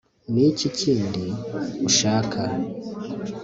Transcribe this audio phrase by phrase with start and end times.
[0.33, 1.23] ni iki kindi
[1.89, 2.39] ushaka